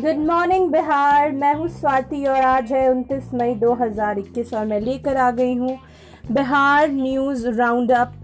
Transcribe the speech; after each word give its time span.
Good 0.00 0.18
morning 0.18 0.70
Bihar 0.70 1.32
मैं 1.32 1.52
हूँ 1.54 1.68
स्वाति 1.68 2.24
और 2.26 2.40
आज 2.40 2.72
है 2.72 2.86
29 2.88 3.34
मई 3.34 3.54
2021 3.54 4.52
और 4.54 4.64
मैं 4.66 4.80
लेकर 4.80 5.16
आ 5.16 5.30
गई 5.30 5.54
हूँ 5.54 5.78
बिहार 6.32 6.88
न्यूज़ 6.88 7.46
राउंड 7.48 7.92
अप 7.92 8.14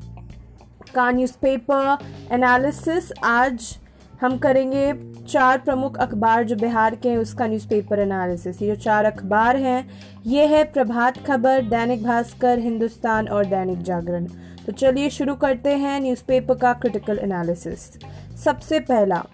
का 0.94 1.10
न्यूज़पेपर 1.10 1.98
एनालिसिस। 2.32 3.12
आज 3.24 3.78
हम 4.20 4.36
करेंगे 4.38 4.92
चार 5.24 5.58
प्रमुख 5.58 5.98
अखबार 5.98 6.44
जो 6.44 6.56
बिहार 6.56 6.94
के 6.94 7.08
हैं, 7.08 7.16
उसका 7.16 7.46
न्यूज़पेपर 7.46 8.00
एनालिसिस। 8.00 8.62
ये 8.62 8.68
जो 8.68 8.80
चार 8.82 9.04
अखबार 9.04 9.56
हैं, 9.56 9.88
ये 10.26 10.46
है 10.46 10.64
प्रभात 10.64 11.24
खबर, 11.26 11.62
दैनिक 11.62 12.04
भास्कर, 12.04 12.58
हिंदुस्तान 12.58 13.28
और 13.28 13.44
दैनिक 13.46 13.82
जागरण। 13.82 14.26
तो 14.66 14.72
चलिए 14.72 15.10
शुरू 15.10 15.34
करते 15.34 15.76
हैं 15.76 16.00
न्यूज़पेपर 16.00 16.54
का 16.54 16.72
क्रिटिकल 16.72 17.18
एनालिसिस। 17.18 17.90
सबसे 18.44 18.80
पहला 18.80 19.24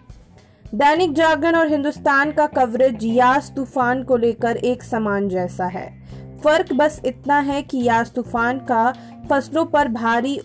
दैनिक 0.74 1.12
जागरण 1.12 1.56
और 1.56 1.68
हिंदुस्तान 1.68 2.30
का 2.32 2.46
कवरेज 2.46 3.04
यास 3.04 3.52
तूफ़ान 3.56 4.02
को 4.02 4.16
लेकर 4.16 4.56
एक 4.56 4.82
समान 4.82 5.28
जैसा 5.28 5.66
है। 5.66 5.86
फ़र्क 6.44 6.72
बस 6.72 7.00
इतना 7.06 7.38
है 7.40 7.62
कि 7.62 7.82
यास 7.82 8.10
तूफ़ान 8.10 8.58
का 8.58 8.90
फ़सलों 9.30 9.64
पर 9.64 9.88
भारी 9.88 10.36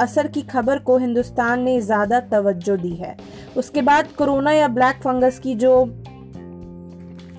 असर 0.00 0.26
की 0.26 0.42
खबर 0.42 0.78
को 0.78 0.96
हिंदुस्तान 0.98 1.62
ने 1.62 1.80
ज़्यादा 1.80 2.20
तवज्जो 2.20 2.76
दी 2.76 2.94
है। 2.96 3.16
उसके 3.56 3.82
बाद 3.82 4.06
कोरोना 4.08 4.52
या 4.52 4.68
ब्लैक 4.68 4.96
फंगस 4.96 5.38
की 5.38 5.54
जो 5.54 5.84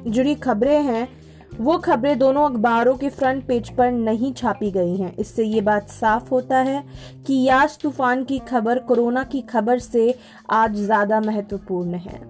जुड़ी 0.08 0.36
खबरें 0.36 0.82
हैं 0.82 1.08
वो 1.60 1.78
खबरें 1.78 2.18
दोनों 2.20 2.44
अखबारों 2.46 2.96
के 2.98 3.10
फ्रंट 3.10 3.46
पेज 3.46 3.70
पर 3.70 3.92
नहीं 3.92 4.32
छापी 4.34 4.70
गई 4.72 4.96
हैं। 4.98 5.16
इससे 5.16 5.44
ये 5.44 5.62
बात 5.62 5.90
साफ़ 5.90 6.30
होता 6.30 6.58
है 6.60 6.84
कि 7.28 7.42
यास 7.44 7.78
तूफ़ान 7.82 8.24
की 8.24 8.40
खबर, 8.50 8.80
कोरोना 8.80 9.24
की 9.24 9.42
खबर 9.44 9.80
से 9.80 10.14
आज 10.52 10.76
ज़्यादा 10.76 11.20
महत्वपूर्ण 11.22 11.96
है। 11.96 12.22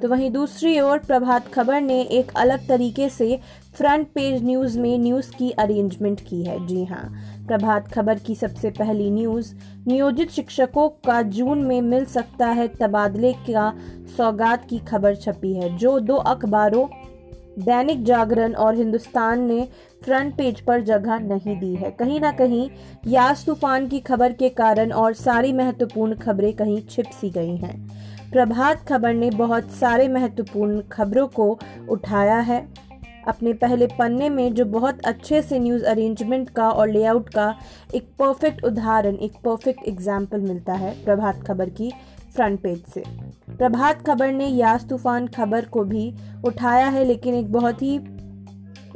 तो 0.00 0.08
वहीं 0.08 0.30
दूसरी 0.30 0.78
ओर 0.80 0.98
प्रभात 0.98 1.48
खबर 1.48 1.80
ने 1.80 2.00
एक 2.02 2.32
अलग 2.36 2.66
तरीके 2.68 3.08
से 3.08 3.38
फ्रंट 3.74 4.06
पेज 4.08 4.44
न्यूज़ 4.44 4.78
में 4.78 4.98
न्यूज़ 4.98 5.30
की 5.30 5.50
अरेंजमेंट 5.52 6.20
की 6.20 6.42
है। 6.44 6.66
जी 6.66 6.84
हाँ 6.84 7.04
प्रभात 7.48 7.88
खबर 7.88 8.18
की 8.18 8.34
सबसे 8.34 8.70
पहली 8.70 9.10
न्यूज़ 9.10 9.52
नियोजित 9.86 10.30
शिक्षकों 10.30 10.88
का 11.06 11.20
जून 11.22 11.58
में 11.58 11.80
मिल 11.82 12.04
सकता 12.06 12.46
है 12.48 12.66
तबादले 12.76 13.32
का 13.50 13.72
सौगात 14.16 14.66
की 14.68 14.78
खबर 14.80 15.14
छपी 15.16 15.52
है, 15.54 15.76
जो 15.76 15.98
दो 16.00 16.16
अखबारों 16.16 16.86
दैनिक 17.60 18.04
जागरण 18.04 18.54
और 18.54 18.74
हिंदुस्तान 18.74 19.42
ने 19.42 19.66
फ्रंट 20.02 20.34
पेज 20.36 20.60
पर 20.60 20.80
जगह 20.82 21.18
नहीं 21.20 21.58
दी 21.60 21.74
है। 21.74 21.90
कहीं 21.90 22.20
ना 22.20 22.30
कहीं 22.32 22.68
यास 23.06 23.44
तूफ़ान 23.46 23.88
की 23.88 24.00
खबर 24.00 24.32
के 24.32 24.48
कारण 24.50 24.92
और 24.92 25.14
सारी 25.14 25.52
महत्वपूर्ण 25.52 26.14
खबरें 26.16 26.52
कहीं 26.52 26.80
छिप 26.90 27.10
सी 27.20 27.30
गई 27.30 27.56
हैं। 27.56 27.76
प्रभात 28.32 28.86
खबर 28.88 29.14
ने 29.14 29.30
बहुत 29.30 29.70
सारे 29.70 30.08
महत्वपूर्ण 30.08 30.82
खबरों 30.92 31.26
को 31.28 31.58
उठाया 31.88 32.38
है। 32.40 32.66
अपने 33.28 33.52
पहले 33.52 33.86
पन्ने 33.88 34.28
में 34.28 34.52
जो 34.54 34.64
बहुत 34.66 35.00
अच्छे 35.04 35.40
से 35.42 35.58
न्यूज़ 35.58 35.84
अरेंजमेंट 35.84 36.50
का 36.50 36.70
और 36.70 36.88
लेआउट 36.88 37.28
का 37.28 37.54
एक 37.94 38.08
परफेक्ट 38.18 38.64
उदाहरण, 38.64 39.14
एक 39.14 39.32
परफेक्ट 39.44 39.88
एग्ज़ाम्पल 39.88 40.40
मिलता 40.40 40.72
है 40.74 40.94
प्रभात 41.04 41.44
खबर 41.46 41.70
की 41.70 41.92
फ्रंट 42.34 42.60
पेज 42.60 42.82
से। 42.94 43.02
प्रभात 43.60 44.00
खबर 44.06 44.32
ने 44.32 44.46
यास 44.46 44.84
तूफ़ान 44.84 45.26
खबर 45.26 45.64
को 45.64 45.82
भी 45.84 46.14
उठाया 46.44 46.86
है, 46.88 47.04
लेकिन 47.04 47.34
एक 47.34 47.52
बहुत 47.52 47.82
ही 47.82 47.98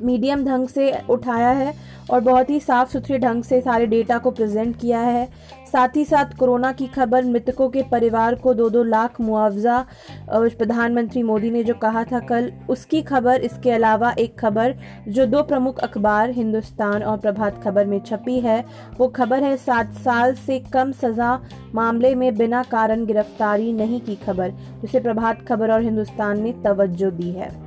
मीडियम 0.00 0.44
ढंग 0.44 0.68
से 0.68 0.90
उठाया 1.10 1.50
है। 1.50 1.74
और 2.10 2.20
बहुत 2.20 2.50
ही 2.50 2.60
साफ़ 2.60 2.90
सुथरे 2.90 3.18
ढंग 3.18 3.42
से 3.44 3.60
सारे 3.60 3.86
डेटा 3.86 4.18
को 4.18 4.30
प्रेजेंट 4.30 4.76
किया 4.80 5.00
है। 5.00 5.28
साथ 5.66 5.96
ही 5.96 6.04
साथ 6.04 6.36
कोरोना 6.38 6.70
की 6.72 6.86
खबर, 6.86 7.24
मृतकों 7.24 7.68
के 7.68 7.82
परिवार 7.82 8.34
को 8.34 8.52
दो 8.54 8.68
दो 8.70 8.82
लाख 8.82 9.20
मुआवजा 9.20 9.84
प्रधानमंत्री 10.30 11.22
मोदी 11.22 11.50
ने 11.50 11.62
जो 11.64 11.74
कहा 11.74 12.04
था 12.04 12.18
कल, 12.20 12.52
उसकी 12.68 13.02
खबर, 13.02 13.40
इसके 13.40 13.70
अलावा 13.70 14.12
एक 14.12 14.38
खबर 14.38 14.74
जो 15.08 15.26
दो 15.26 15.42
प्रमुख 15.42 15.78
अखबार, 15.78 16.30
हिंदुस्तान 16.30 17.02
और 17.02 17.18
प्रभात 17.18 17.62
खबर 17.64 17.86
में 17.86 17.98
छपी 18.00 18.38
है। 18.40 18.64
वो 18.98 19.08
खबर 19.08 19.42
है, 19.42 19.56
सात 19.56 19.92
साल 19.94 20.34
से 20.36 20.58
कम 20.72 20.92
सजा 20.92 21.38
मामले 21.74 22.14
में 22.14 22.34
बिना 22.36 22.62
कारण 22.62 23.04
गिरफ्तारी 23.06 23.72
नहीं 23.72 24.00
की 24.00 24.16
खबर, 24.16 24.50
जिसे 24.82 25.00
प्रभात 25.00 25.46
खबर 25.48 25.72
और 25.72 25.82
हिंदुस्तान 25.82 26.42
ने 26.42 26.52
तवज्जो 26.64 27.10
दी 27.10 27.30
है। 27.30 27.63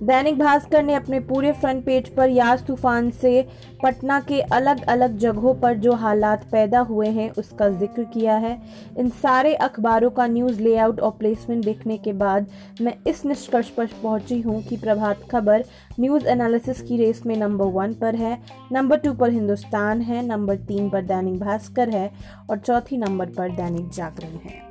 दैनिक 0.00 0.38
भास्कर 0.38 0.82
ने 0.82 0.94
अपने 0.94 1.18
पूरे 1.20 1.52
फ्रंट 1.52 1.84
पेज 1.84 2.08
पर 2.08 2.28
यास 2.30 2.62
तूफ़ान 2.66 3.10
से 3.12 3.46
पटना 3.82 4.18
के 4.20 4.40
अलग 4.40 4.84
अलग 4.88 5.16
जगहों 5.18 5.54
पर 5.54 5.76
जो 5.76 5.92
हालात 5.92 6.44
पैदा 6.50 6.80
हुए 6.80 7.08
हैं 7.08 7.28
उसका 7.30 7.68
ज़िक्र 7.70 8.04
किया 8.04 8.36
है। 8.36 8.56
इन 8.98 9.08
सारे 9.22 9.54
अखबारों 9.56 10.10
का 10.10 10.26
न्यूज़ 10.26 10.60
लेआउट 10.62 11.00
और 11.00 11.10
प्लेसमेंट 11.10 11.64
देखने 11.64 11.96
के 11.98 12.12
बाद 12.14 12.46
मैं 12.80 12.94
इस 13.06 13.24
निष्कर्ष 13.26 13.70
पर 13.70 13.88
पहुँची 14.02 14.40
हूँ 14.40 14.62
कि 14.62 14.76
प्रभात 14.76 15.28
खबर 15.30 15.64
न्यूज़ 16.00 16.28
एनालिसिस 16.28 16.82
की 16.82 16.96
रेस 16.96 17.22
में 17.26 17.36
नंबर 17.36 17.72
वन 17.72 17.94
पर 17.94 18.16
है 18.16 18.36
नंबर 18.72 18.98
टू 18.98 19.12
पर 19.14 19.30
हिंदुस्तान 19.30 20.02
है 20.02 20.26
नंबर 20.26 20.56
तीन 20.68 20.88
पर 20.90 21.02
दैनिक 21.04 21.40
भास्कर 21.40 21.90
है 21.90 22.10
और 22.50 22.58
चौथी 22.58 22.96
नंबर 22.96 23.26
पर 23.28 23.50
दैनिक 23.50 23.88
जागरण 23.90 24.38
है। 24.44 24.67